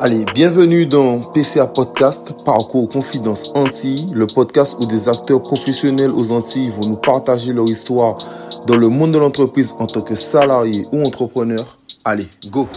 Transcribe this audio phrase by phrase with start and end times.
[0.00, 6.30] Allez, bienvenue dans PCA Podcast, Parcours Confidence Antilles, le podcast où des acteurs professionnels aux
[6.30, 8.16] Antilles vont nous partager leur histoire
[8.68, 11.78] dans le monde de l'entreprise en tant que salarié ou entrepreneur.
[12.04, 12.68] Allez, go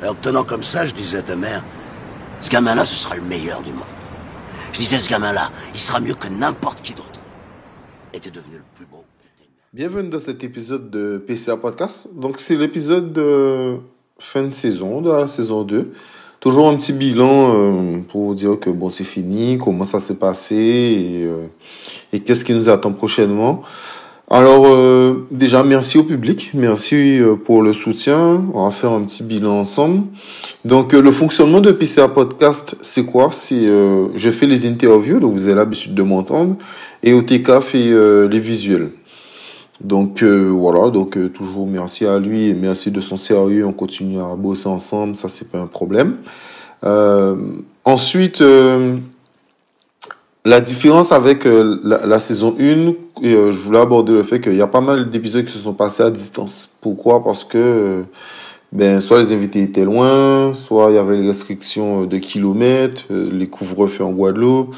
[0.00, 1.62] Alors, tenant comme ça, je disais à ta mère,
[2.40, 3.82] ce gamin-là, ce sera le meilleur du monde.
[4.72, 7.20] Je disais, ce gamin-là, il sera mieux que n'importe qui d'autre.
[8.14, 9.04] Et t'es devenu le plus beau.
[9.74, 12.08] Bienvenue dans cet épisode de PCA Podcast.
[12.14, 13.76] Donc, c'est l'épisode de
[14.18, 15.92] fin de saison, de la saison 2.
[16.40, 20.18] Toujours un petit bilan euh, pour vous dire que bon, c'est fini, comment ça s'est
[20.18, 21.46] passé et, euh,
[22.12, 23.62] et qu'est-ce qui nous attend prochainement.
[24.30, 28.44] Alors, euh, déjà, merci au public, merci pour le soutien.
[28.52, 30.02] On va faire un petit bilan ensemble.
[30.64, 33.30] Donc, le fonctionnement de PCA Podcast, c'est quoi?
[33.32, 36.56] C'est je fais les interviews, donc vous avez l'habitude de m'entendre,
[37.02, 38.90] et OTK fait les visuels.
[39.80, 43.64] Donc euh, voilà, donc euh, toujours merci à lui et merci de son sérieux.
[43.64, 46.16] On continue à bosser ensemble, ça c'est pas un problème.
[46.84, 47.36] Euh,
[47.84, 48.42] ensuite,
[50.44, 52.62] la différence avec la, saison 1,
[53.22, 55.58] et, euh, je voulais aborder le fait qu'il y a pas mal d'épisodes qui se
[55.58, 56.70] sont passés à distance.
[56.80, 57.22] Pourquoi?
[57.22, 58.04] Parce que
[58.72, 63.46] ben, soit les invités étaient loin, soit il y avait les restrictions de kilomètres, les
[63.48, 64.74] couvre-feux en Guadeloupe.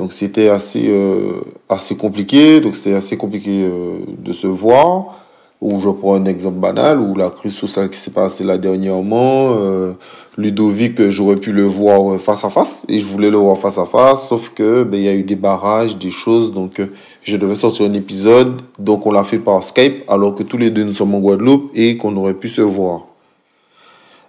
[0.00, 2.60] Donc c'était assez euh, assez compliqué.
[2.60, 5.26] Donc c'était assez compliqué euh, de se voir.
[5.60, 9.56] Ou je prends un exemple banal, ou la crise sociale qui s'est passée là dernièrement.
[9.58, 9.92] Euh,
[10.38, 13.58] Ludovic, euh, j'aurais pu le voir euh, face à face, et je voulais le voir
[13.58, 16.80] face à face, sauf que ben il y a eu des barrages, des choses, donc
[16.80, 16.86] euh,
[17.24, 20.70] je devais sortir un épisode, donc on l'a fait par Skype, alors que tous les
[20.70, 23.02] deux nous sommes en Guadeloupe et qu'on aurait pu se voir.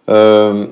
[0.10, 0.66] Euh,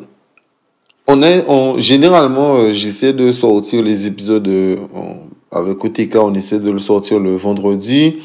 [1.12, 1.44] on est,
[1.82, 4.76] généralement, euh, j'essaie de sortir les épisodes euh,
[5.52, 8.18] avec OTK, on essaie de le sortir le vendredi.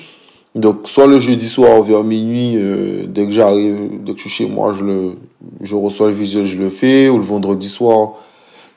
[0.54, 3.74] Donc, soit le jeudi soir vers minuit, euh, dès que j'arrive,
[4.04, 5.14] dès que je suis chez moi, je le,
[5.62, 8.12] je reçois le visuel, je le fais, ou le vendredi soir,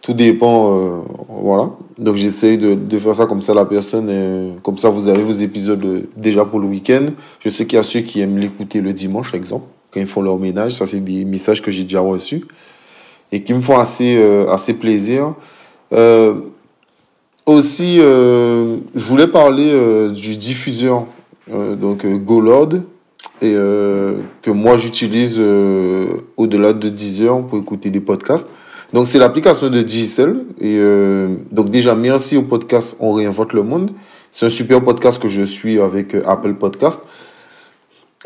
[0.02, 1.72] tout dépend, voilà.
[1.98, 4.10] Donc, j'essaie de, de faire ça comme ça, la personne,
[4.64, 7.08] comme ça, vous avez vos épisodes déjà pour le week-end.
[7.44, 10.08] Je sais qu'il y a ceux qui aiment l'écouter le dimanche, par exemple, quand ils
[10.08, 10.76] font leur ménage.
[10.76, 12.46] Ça, c'est des messages que j'ai déjà reçus
[13.32, 15.34] et qui me font assez, euh, assez plaisir.
[15.94, 16.36] Euh,
[17.46, 21.06] aussi, euh, je voulais parler du diffuseur,
[21.50, 22.82] donc GoLord,
[23.40, 25.40] que moi j'utilise
[26.36, 28.50] au-delà de 10 heures pour écouter des podcasts.
[28.92, 30.44] Donc c'est l'application de DSL.
[30.60, 30.78] Et
[31.52, 33.92] donc déjà merci au podcast On réinvente le monde.
[34.30, 37.02] C'est un super podcast que je suis avec Apple Podcast.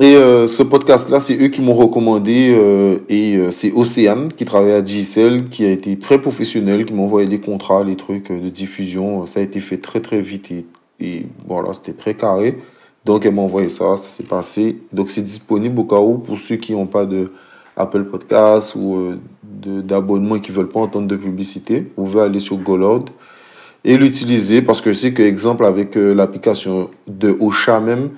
[0.01, 4.45] Et euh, ce podcast-là, c'est eux qui m'ont recommandé euh, et euh, c'est Océane qui
[4.45, 8.31] travaille à DSL, qui a été très professionnel, qui m'a envoyé des contrats, les trucs
[8.31, 9.27] de diffusion.
[9.27, 10.65] Ça a été fait très très vite et,
[10.99, 12.57] et voilà, c'était très carré.
[13.05, 14.79] Donc elle m'a envoyé ça, ça s'est passé.
[14.91, 17.31] Donc c'est disponible au cas où pour ceux qui n'ont pas de
[17.77, 21.91] Apple Podcast ou d'abonnement et qui veulent pas entendre de publicité.
[21.95, 23.05] Vous pouvez aller sur Golord
[23.83, 28.09] et l'utiliser parce que je sais que exemple avec l'application de Ocha même,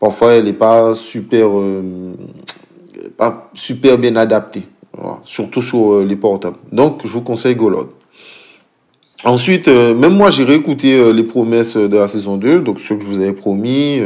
[0.00, 1.82] parfois elle n'est pas super euh,
[3.54, 4.62] super bien adaptée,
[5.24, 6.56] surtout sur euh, les portables.
[6.72, 7.88] Donc je vous conseille Golord.
[9.24, 13.02] Ensuite, euh, même moi j'ai réécouté les promesses de la saison 2, donc ce que
[13.02, 14.00] je vous avais promis,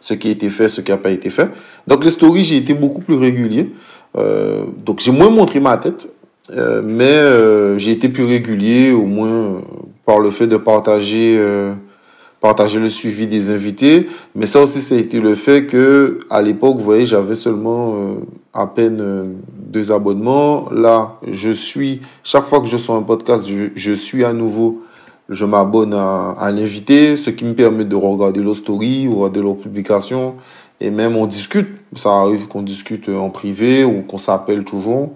[0.00, 1.50] ce qui a été fait, ce qui n'a pas été fait.
[1.88, 3.72] Donc les stories, j'ai été beaucoup plus régulier.
[4.14, 6.08] Donc j'ai moins montré ma tête,
[6.84, 9.62] mais j'ai été plus régulier au moins
[10.06, 11.36] par le fait de partager
[12.42, 14.08] partager le suivi des invités.
[14.34, 17.94] Mais ça aussi, ça a été le fait que à l'époque, vous voyez, j'avais seulement
[17.94, 18.14] euh,
[18.52, 19.24] à peine euh,
[19.56, 20.68] deux abonnements.
[20.70, 24.82] Là, je suis chaque fois que je sors un podcast, je, suis à nouveau,
[25.28, 29.40] je m'abonne à, à l'invité, ce qui me permet de regarder leur story ou regarder
[29.40, 30.34] leur publication.
[30.80, 31.68] Et même on discute.
[31.94, 35.12] Ça arrive qu'on discute en privé ou qu'on s'appelle toujours.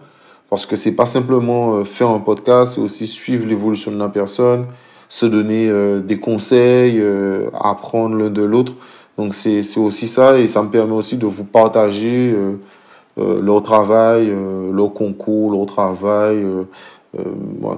[0.49, 4.09] Parce que c'est pas simplement euh, faire un podcast, c'est aussi suivre l'évolution de la
[4.09, 4.67] personne,
[5.09, 8.75] se donner euh, des conseils, euh, apprendre l'un de l'autre.
[9.19, 12.35] Donc c'est aussi ça et ça me permet aussi de vous partager
[13.19, 14.31] euh, leur travail,
[14.73, 16.45] leur concours, leur travail,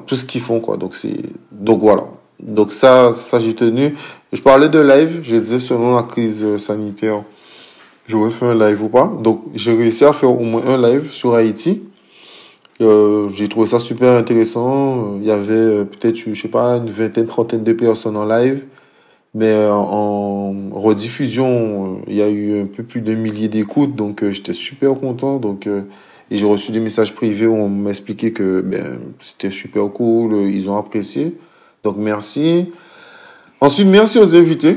[0.06, 0.76] tout ce qu'ils font quoi.
[0.76, 1.16] Donc c'est
[1.52, 2.02] donc voilà.
[2.40, 3.94] Donc ça ça j'ai tenu.
[4.32, 7.22] Je parlais de live, je disais selon la crise sanitaire,
[8.08, 9.08] j'aurais fait un live ou pas.
[9.22, 11.87] Donc j'ai réussi à faire au moins un live sur Haïti.
[12.80, 15.14] Euh, j'ai trouvé ça super intéressant.
[15.14, 18.24] Euh, Il y avait euh, peut-être, je sais pas, une vingtaine, trentaine de personnes en
[18.24, 18.64] live.
[19.34, 23.94] Mais euh, en rediffusion, euh, il y a eu un peu plus d'un millier d'écoutes.
[23.94, 25.38] Donc euh, j'étais super content.
[25.38, 25.82] Donc, euh,
[26.30, 30.50] et j'ai reçu des messages privés où on m'expliquait que ben, c'était super cool, euh,
[30.50, 31.36] ils ont apprécié.
[31.84, 32.70] Donc merci.
[33.60, 34.76] Ensuite, merci aux invités.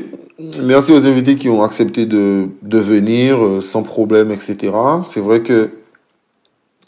[0.64, 4.72] Merci aux invités qui ont accepté de, de venir euh, sans problème, etc.
[5.04, 5.70] C'est vrai que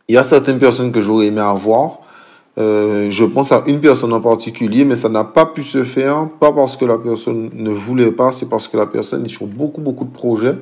[0.07, 1.99] il y a certaines personnes que j'aurais aimé avoir,
[2.59, 6.29] Euh, je pense à une personne en particulier, mais ça n'a pas pu se faire,
[6.39, 9.47] pas parce que la personne ne voulait pas, c'est parce que la personne est sur
[9.47, 10.55] beaucoup, beaucoup de projets.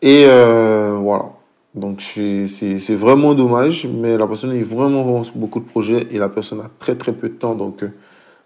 [0.00, 1.26] Et euh, voilà.
[1.74, 6.28] Donc c'est vraiment dommage, mais la personne est vraiment sur beaucoup de projets et la
[6.30, 7.54] personne a très très peu de temps.
[7.54, 7.92] Donc euh,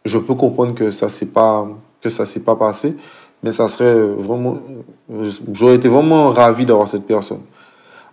[0.04, 1.68] je peux comprendre que ça s'est pas
[2.08, 2.96] s'est pas passé,
[3.42, 4.58] mais ça serait vraiment,
[5.52, 7.42] j'aurais été vraiment ravi d'avoir cette personne.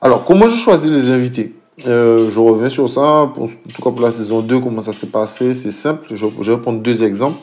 [0.01, 1.53] Alors comment je choisis les invités?
[1.85, 3.01] Euh, je reviens sur ça.
[3.01, 6.07] En tout cas, pour la saison 2, comment ça s'est passé C'est simple.
[6.13, 7.39] Je, vais prendre deux exemples.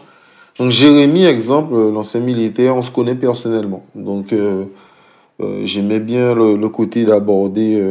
[0.59, 3.85] Donc, Jérémy, exemple, l'ancien militaire, on se connaît personnellement.
[3.95, 4.65] Donc, euh,
[5.41, 7.83] euh, j'aimais bien le, côté d'aborder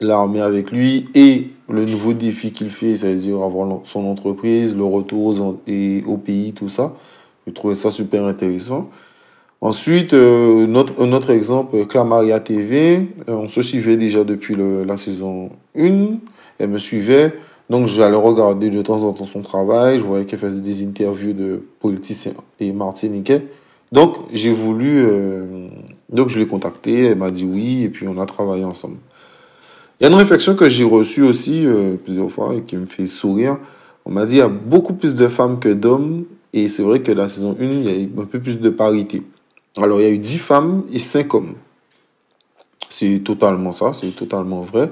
[0.00, 5.58] l'armée avec lui et le nouveau défi qu'il fait, c'est-à-dire avoir son entreprise, le retour
[5.66, 6.94] et au pays, tout ça.
[7.46, 8.90] Je trouvais ça super intéressant.
[9.60, 13.08] Ensuite, euh, notre, un autre exemple, Clamaria TV.
[13.28, 16.18] Euh, on se suivait déjà depuis le, la saison 1.
[16.58, 17.34] Elle me suivait.
[17.68, 19.98] Donc, j'allais regarder de temps en temps son travail.
[19.98, 23.42] Je voyais qu'elle faisait des interviews de politiciens et martiniquais.
[23.90, 25.04] Donc, j'ai voulu...
[25.04, 25.68] Euh,
[26.08, 27.06] donc, je l'ai contacté.
[27.06, 27.82] Elle m'a dit oui.
[27.82, 28.98] Et puis, on a travaillé ensemble.
[30.00, 32.86] Il y a une réflexion que j'ai reçue aussi euh, plusieurs fois et qui me
[32.86, 33.58] fait sourire.
[34.04, 36.26] On m'a dit il y a beaucoup plus de femmes que d'hommes.
[36.52, 39.24] Et c'est vrai que la saison 1, il y a un peu plus de parité.
[39.82, 41.54] Alors, il y a eu 10 femmes et 5 hommes.
[42.90, 44.90] C'est totalement ça, c'est totalement vrai.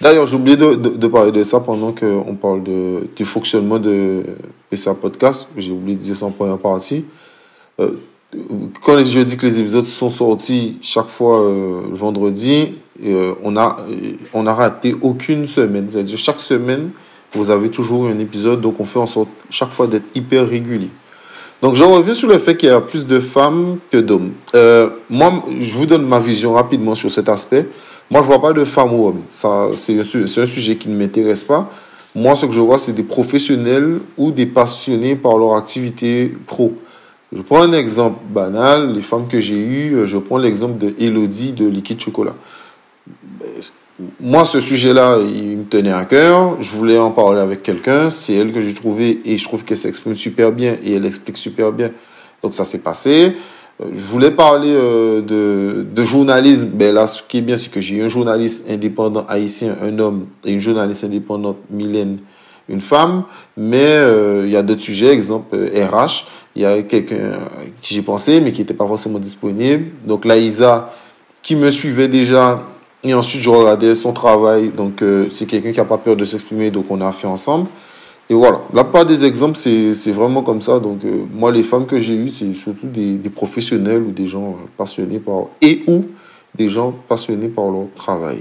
[0.00, 4.24] D'ailleurs, j'ai oublié de, parler de ça pendant qu'on parle du fonctionnement de
[4.70, 5.48] PCA Podcast.
[5.56, 7.04] J'ai oublié de dire ça en première partie.
[7.80, 7.90] Euh,
[8.82, 13.56] quand je dis que les épisodes sont sortis chaque fois euh, le vendredi, euh, on,
[13.56, 13.76] a,
[14.32, 15.86] on a raté aucune semaine.
[15.90, 16.90] C'est-à-dire chaque semaine,
[17.32, 20.90] vous avez toujours un épisode, donc on fait en sorte chaque fois d'être hyper régulier.
[21.64, 24.34] Donc, j'en reviens sur le fait qu'il y a plus de femmes que d'hommes.
[24.54, 27.66] Euh, moi, je vous donne ma vision rapidement sur cet aspect.
[28.10, 29.22] Moi, je vois pas de femmes ou hommes.
[29.30, 31.70] Ça, c'est un, sujet qui ne m'intéresse pas.
[32.14, 36.74] Moi, ce que je vois, c'est des professionnels ou des passionnés par leur activité pro.
[37.32, 41.52] Je prends un exemple banal, les femmes que j'ai eues, je prends l'exemple de Elodie
[41.52, 42.34] de Liquide Chocolat
[44.20, 46.60] moi, ce sujet-là, il me tenait à cœur.
[46.60, 48.10] Je voulais en parler avec quelqu'un.
[48.10, 51.36] C'est elle que j'ai trouvé et je trouve qu'elle s'exprime super bien et elle explique
[51.36, 51.92] super bien.
[52.42, 53.36] Donc, ça s'est passé.
[53.80, 56.70] Euh, je voulais parler euh, de, de journalisme.
[56.74, 60.26] Ben là, ce qui est bien, c'est que j'ai un journaliste indépendant haïtien, un homme,
[60.44, 62.18] et une journaliste indépendante, Mylène,
[62.68, 63.24] une femme.
[63.56, 66.26] Mais euh, il y a d'autres sujets, exemple RH.
[66.56, 67.38] Il y a quelqu'un
[67.80, 69.86] qui j'ai pensé, mais qui n'était pas forcément disponible.
[70.04, 70.92] Donc, Laïsa,
[71.42, 72.62] qui me suivait déjà,
[73.04, 74.70] et ensuite, je regardais son travail.
[74.70, 76.70] Donc, euh, c'est quelqu'un qui n'a pas peur de s'exprimer.
[76.70, 77.68] Donc, on a fait ensemble.
[78.30, 78.62] Et voilà.
[78.72, 80.80] La part des exemples, c'est vraiment comme ça.
[80.80, 84.26] Donc, euh, moi, les femmes que j'ai eues, c'est surtout des, des, professionnels ou des
[84.26, 85.48] gens passionnés par.
[85.60, 86.04] et ou
[86.54, 88.38] des gens passionnés par leur travail.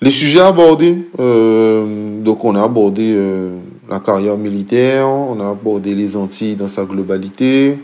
[0.00, 0.96] Les sujets abordés.
[1.18, 3.56] Euh, donc, on a abordé euh,
[3.90, 5.06] la carrière militaire.
[5.06, 7.78] On a abordé les Antilles dans sa globalité.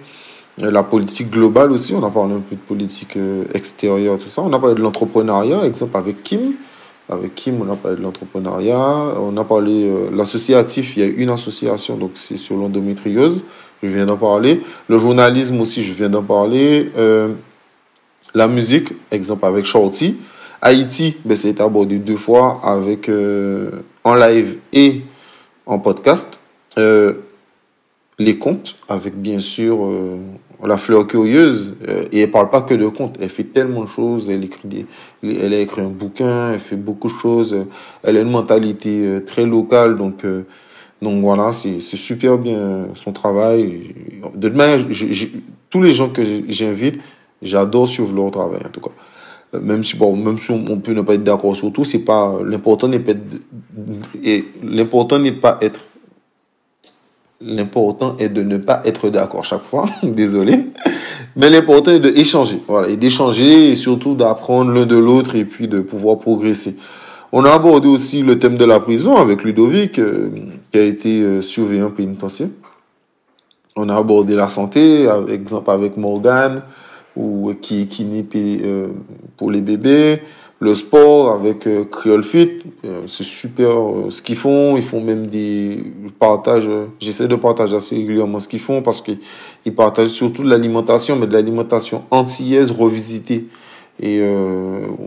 [0.62, 4.28] Euh, la politique globale aussi, on a parlé un peu de politique euh, extérieure, tout
[4.28, 4.42] ça.
[4.42, 6.54] On a parlé de l'entrepreneuriat, exemple avec Kim.
[7.08, 9.14] Avec Kim, on a parlé de l'entrepreneuriat.
[9.20, 13.44] On a parlé euh, l'associatif, il y a une association, donc c'est sur l'endométriose,
[13.82, 14.62] je viens d'en parler.
[14.88, 16.90] Le journalisme aussi, je viens d'en parler.
[18.34, 20.16] la musique, exemple avec Shorty.
[20.62, 23.10] Haïti, ben, c'est abordé deux fois avec
[24.04, 25.02] en live et
[25.66, 26.38] en podcast.
[28.18, 29.78] les contes, avec bien sûr
[30.64, 33.88] la fleur curieuse, euh, et elle parle pas que de contes, elle fait tellement de
[33.88, 34.86] choses, elle écrit
[35.22, 37.56] elle a écrit un bouquin, elle fait beaucoup de choses,
[38.02, 40.42] elle a une mentalité euh, très locale, donc, euh,
[41.02, 43.94] donc voilà, c'est super bien son travail.
[44.34, 44.78] De demain,
[45.68, 46.98] tous les gens que j'invite,
[47.42, 48.92] j'adore suivre leur travail en tout cas.
[49.60, 52.88] Même si même si on, peut ne pas être d'accord sur tout, c'est pas l'important
[52.88, 53.12] n'est pas
[54.62, 55.80] l'important n'est pas être
[57.46, 60.66] L'important est de ne pas être d'accord chaque fois, désolé.
[61.36, 65.68] Mais l'important est d'échanger, voilà, et d'échanger et surtout d'apprendre l'un de l'autre et puis
[65.68, 66.76] de pouvoir progresser.
[67.32, 70.30] On a abordé aussi le thème de la prison avec Ludovic, euh,
[70.72, 72.48] qui a été euh, surveillant pénitentiaire.
[73.76, 76.62] On a abordé la santé, par exemple avec Morgan,
[77.14, 78.88] ou qui, qui n'est euh,
[79.36, 80.20] pour les bébés
[80.58, 84.76] le sport avec euh, Creole Fit, euh, c'est super euh, ce qu'ils font.
[84.76, 86.68] Ils font même des partages.
[86.98, 91.26] J'essaie de partager assez régulièrement ce qu'ils font parce qu'ils partagent surtout de l'alimentation, mais
[91.26, 93.46] de l'alimentation antillaise revisitée.
[93.98, 94.20] Et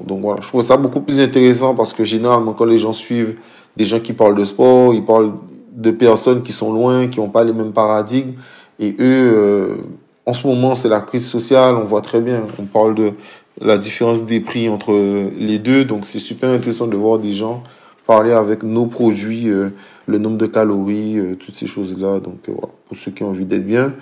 [0.08, 3.36] donc voilà, je trouve ça beaucoup plus intéressant parce que généralement quand les gens suivent
[3.78, 5.34] des gens qui parlent de sport, ils parlent
[5.76, 8.34] de personnes qui sont loin, qui n'ont pas les mêmes paradigmes.
[8.80, 9.78] Et eux,
[10.26, 11.76] en ce moment, c'est la crise sociale.
[11.76, 12.48] On voit très bien.
[12.58, 13.14] On parle de
[13.62, 14.94] la différence des prix entre
[15.38, 15.86] les deux.
[15.86, 17.64] Donc c'est super intéressant de voir des gens
[18.08, 22.20] parler avec nos produits, le nombre de calories, toutes ces choses-là.
[22.20, 23.94] Donc voilà, pour ceux qui ont envie d'être bien.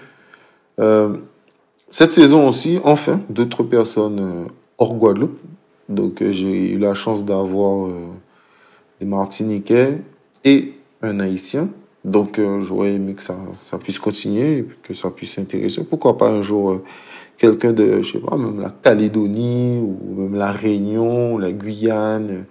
[1.89, 4.47] cette saison aussi, enfin, d'autres personnes
[4.77, 5.39] hors Guadeloupe.
[5.89, 7.89] Donc j'ai eu la chance d'avoir
[8.99, 9.97] des Martiniquais
[10.45, 11.69] et un Haïtien.
[12.03, 13.35] Donc, euh, j'aurais aimé que ça,
[13.83, 15.83] puisse continuer, que ça puisse s'intéresser.
[15.83, 16.83] Pourquoi pas un jour euh,
[17.37, 22.45] quelqu'un de, je sais pas, même la Calédonie ou même la Réunion, ou la Guyane.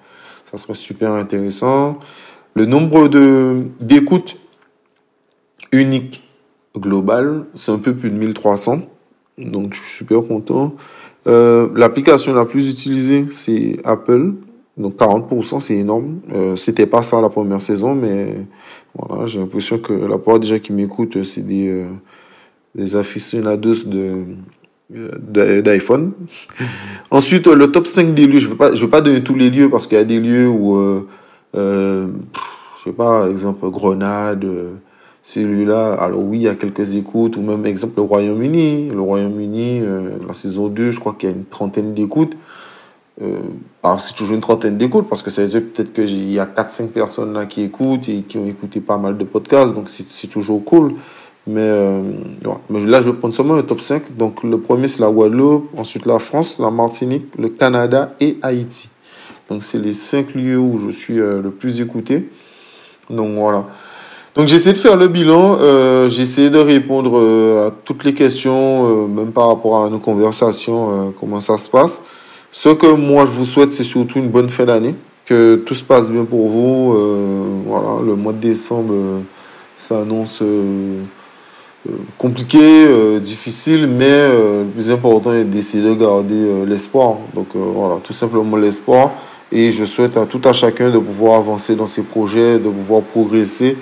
[0.50, 1.98] Ça serait super intéressant.
[2.54, 4.36] Le nombre de d'écoutes
[5.72, 6.22] uniques
[6.76, 8.82] global, c'est un peu plus de 1300.
[9.38, 10.74] Donc, je suis super content.
[11.26, 14.34] Euh, L'application la plus utilisée, c'est Apple.
[14.76, 16.20] Donc 40%, c'est énorme.
[16.32, 18.34] Euh, C'était pas ça la première saison, mais
[18.94, 21.86] voilà, j'ai l'impression que la plupart des gens qui m'écoutent, c'est des, euh,
[22.74, 24.24] des aficionados de
[24.88, 26.12] d'iPhone.
[27.10, 29.34] Ensuite, le top 5 des lieux, je ne vais, pas, je vais pas donner tous
[29.34, 31.08] les lieux parce qu'il y a des lieux où, euh,
[31.56, 32.08] euh
[32.78, 34.74] je sais pas, exemple, Grenade, euh,
[35.22, 38.90] celui-là, alors oui, il y a quelques écoutes, ou même exemple le Royaume-Uni.
[38.90, 39.82] Le Royaume-Uni,
[40.26, 42.36] la saison 2, je crois qu'il y a une trentaine d'écoutes.
[43.22, 43.38] Euh,
[43.82, 46.44] alors c'est toujours une trentaine d'écoutes parce que ça veut dire peut-être qu'il y a
[46.44, 50.26] 4-5 personnes là qui écoutent et qui ont écouté pas mal de podcasts, donc c'est
[50.26, 50.94] toujours cool.
[51.46, 52.02] Mais, euh,
[52.70, 54.16] Mais là, je vais prendre seulement le top 5.
[54.16, 58.88] Donc le premier, c'est la Guadeloupe, ensuite la France, la Martinique, le Canada et Haïti.
[59.48, 62.28] Donc c'est les 5 lieux où je suis euh, le plus écouté.
[63.10, 63.66] Donc voilà.
[64.34, 69.32] Donc j'essaie de faire le bilan, euh, j'essaie de répondre à toutes les questions, même
[69.32, 72.02] par rapport à nos conversations, comment ça se passe.
[72.52, 75.84] Ce que moi je vous souhaite, c'est surtout une bonne fin d'année, que tout se
[75.84, 76.94] passe bien pour vous.
[77.66, 79.20] Voilà, le mois de décembre euh,
[81.86, 87.16] euh, compliqué, difficile, mais le plus important est d'essayer de garder l'espoir.
[87.34, 89.12] Donc voilà, tout simplement l'espoir.
[89.52, 93.02] Et je souhaite à tout à chacun de pouvoir avancer dans ses projets, de pouvoir
[93.02, 93.76] progresser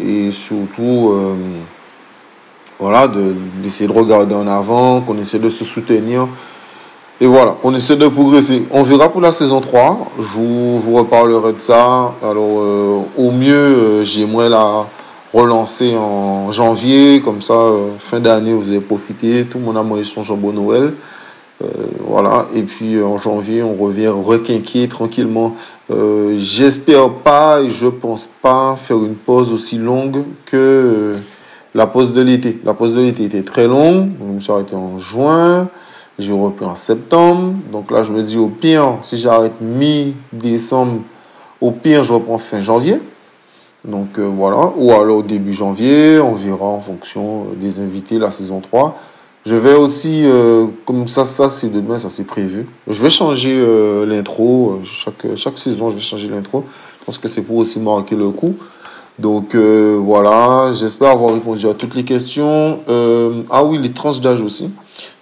[0.00, 1.14] et surtout
[2.80, 3.08] voilà,
[3.62, 6.26] d'essayer de, de regarder en avant, qu'on essaie de se soutenir
[7.20, 8.64] et voilà, on essaie de progresser.
[8.72, 10.10] On verra pour la saison 3.
[10.18, 12.12] Je vous, vous reparlerai de ça.
[12.22, 14.86] Alors, euh, au mieux, euh, j'aimerais la
[15.34, 17.20] relancer en janvier.
[17.20, 19.44] Comme ça, euh, fin d'année, vous avez profité.
[19.44, 20.94] Tout le monde a mangé son jambon Noël.
[22.06, 22.46] voilà.
[22.54, 25.56] Et puis, en janvier, on revient requinquer tranquillement.
[26.36, 31.14] J'espère pas et je pense pas faire une pause aussi longue que
[31.74, 32.60] la pause de l'été.
[32.64, 34.10] La pause de l'été était très longue.
[34.20, 35.68] Je me suis arrêté en juin.
[36.18, 37.54] J'ai repris en septembre.
[37.72, 41.00] Donc là, je me dis, au pire, si j'arrête mi-décembre,
[41.60, 43.00] au pire, je reprends fin janvier.
[43.84, 44.72] Donc euh, voilà.
[44.76, 48.98] Ou alors au début janvier, on verra en fonction euh, des invités, la saison 3.
[49.46, 52.66] Je vais aussi, euh, comme ça, ça c'est demain, ça c'est prévu.
[52.88, 53.62] Je vais changer
[54.06, 54.80] l'intro.
[54.84, 56.64] Chaque, chaque saison, je vais changer l'intro.
[57.00, 58.56] Je pense que c'est pour aussi marquer le coup.
[59.18, 62.80] Donc voilà, j'espère avoir répondu à toutes les questions.
[63.50, 64.70] ah oui, les tranches d'âge aussi.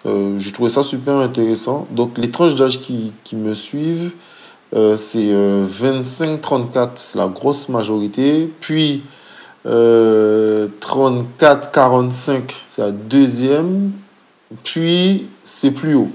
[0.05, 1.87] Euh, je trouvais ça super intéressant.
[1.91, 4.11] Donc, les tranches d'âge qui, qui, me suivent,
[4.75, 8.51] euh, c'est 25-34, euh, c'est la grosse majorité.
[8.61, 9.03] Puis,
[9.65, 13.93] 34-45, c'est la deuxième.
[14.65, 16.11] Puis, c'est plus haut.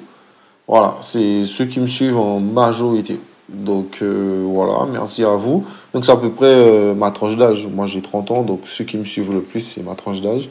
[0.68, 3.20] Voilà, c'est ceux qui me suivent en majorité.
[3.48, 5.64] Donc, voilà, merci à vous.
[5.94, 7.66] Donc, c'est à peu près ma tranche d'âge.
[7.74, 10.50] Moi, j'ai 30 ans, donc ceux qui me suivent le plus, c'est ma tranche d'âge.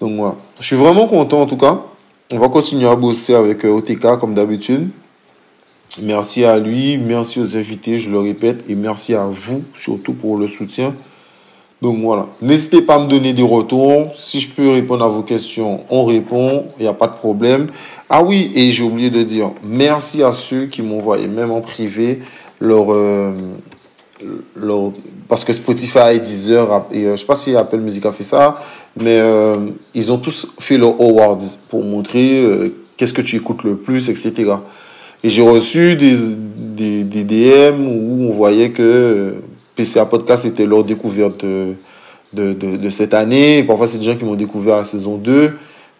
[0.00, 0.34] Donc, voilà.
[0.60, 1.80] Je suis vraiment content, en tout cas.
[2.32, 4.88] On va continuer à bosser avec euh, OTK comme d'habitude.
[6.02, 10.36] Merci à lui, merci aux invités, je le répète, et merci à vous surtout pour
[10.36, 10.94] le soutien.
[11.80, 14.12] Donc voilà, n'hésitez pas à me donner des retours.
[14.16, 17.68] Si je peux répondre à vos questions, on répond, il n'y a pas de problème.
[18.10, 21.60] Ah oui, et j'ai oublié de dire, merci à ceux qui m'ont envoyé, même en
[21.60, 22.20] privé,
[22.60, 23.32] leur, euh,
[24.54, 24.92] leur,
[25.28, 28.62] parce que Spotify, Deezer, et, euh, je sais pas si Apple Music a fait ça,
[28.96, 29.56] mais euh,
[29.94, 31.38] ils ont tous fait leur awards
[31.68, 34.54] pour montrer euh, qu'est-ce que tu écoutes le plus, etc.
[35.26, 39.32] Et j'ai reçu des, des, DM où on voyait que euh,
[39.74, 41.74] PCA Podcast était leur découverte de,
[42.32, 43.64] de, cette année.
[43.64, 45.50] parfois, c'est des gens qui m'ont découvert la saison 2.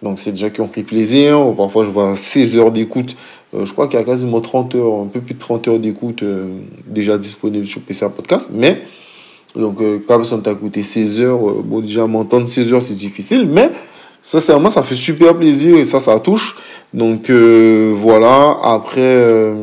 [0.00, 1.40] Donc, c'est des gens qui ont pris plaisir.
[1.56, 3.16] Parfois, je vois 16 heures d'écoute.
[3.52, 6.23] je crois qu'il y a quasiment 30 heures, un peu plus de 30 heures d'écoute
[6.87, 8.50] déjà disponibles sur PCA Podcast.
[8.54, 8.80] Mais
[9.56, 12.95] donc, euh, quand personne t'a coûté 16 heures, euh, bon, déjà, m'entendre 16 heures, c'est
[12.95, 13.73] difficile, mais
[14.26, 16.56] sincèrement, ça fait super plaisir et ça, ça touche.
[16.92, 18.59] Donc, euh, voilà.
[18.62, 19.54] Après,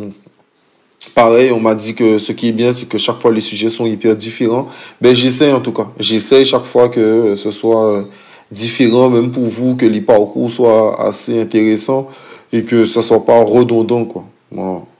[1.13, 3.69] pareil, on m'a dit que ce qui est bien, c'est que chaque fois, les sujets
[3.69, 4.69] sont hyper différents.
[5.01, 5.89] Ben, j'essaie en tout cas.
[5.99, 8.05] J'essaie chaque fois que ce soit
[8.49, 12.07] différent, même pour vous, que les parcours soient assez intéressants
[12.53, 14.23] et que ça soit pas redondant, quoi.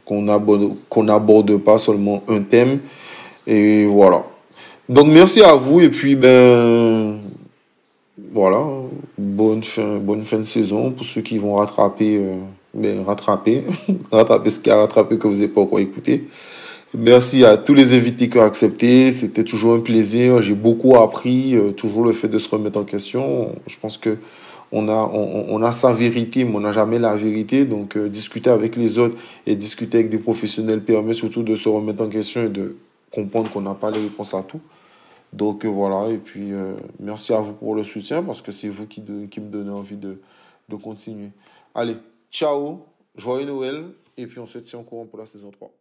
[0.05, 2.79] Qu'on aborde, qu'on aborde pas seulement un thème,
[3.48, 4.25] Et voilà.
[4.89, 7.22] Donc merci à vous et puis ben
[8.34, 8.62] voilà,
[9.24, 12.36] bonne fin, bonne fin de saison pour ceux qui vont rattraper, euh,
[12.74, 13.63] ben, rattraper,
[14.12, 16.27] rattraper ce qui a rattrapé que vous n'avez pas encore écouté.
[16.96, 19.12] Merci à tous les invités qui ont accepté.
[19.12, 20.44] C'était toujours un plaisir.
[20.44, 21.56] J'ai beaucoup appris.
[21.56, 23.56] Euh, toujours le fait de se remettre en question.
[23.65, 24.18] Je pense que
[24.75, 27.65] on a, on, a sa vérité, mais on n'a jamais la vérité.
[27.65, 29.15] Donc, euh, discuter avec les autres
[29.46, 32.75] et discuter avec des professionnels permet surtout de se remettre en question et de
[33.12, 34.60] comprendre qu'on n'a pas les réponses à tout.
[35.34, 36.10] Donc, euh, voilà.
[36.10, 36.52] Et puis,
[37.00, 39.98] merci à vous pour le soutien parce que c'est vous qui, qui me donnez envie
[39.98, 40.22] de,
[40.70, 41.32] de continuer.
[41.75, 41.98] Allez,
[42.32, 42.86] ciao.
[43.16, 43.86] Joyeux Noël.
[44.16, 45.72] Et puis, on se tient au courant pour la saison 3.